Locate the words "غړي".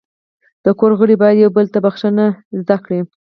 0.99-1.15